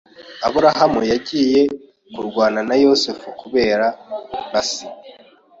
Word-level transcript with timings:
Aburahamu 0.47 1.01
yagiye 1.11 1.61
kurwana 2.13 2.59
na 2.69 2.75
Yozefu 2.83 3.27
kubera 3.41 3.85
Lucy 4.51 4.83